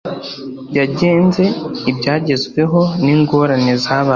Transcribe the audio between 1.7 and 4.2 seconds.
ibyagezweho n ingorane zabayeho